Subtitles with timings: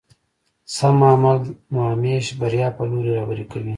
[0.75, 1.39] سم عمل
[1.71, 3.69] مو همېش بريا په لوري رهبري کوي.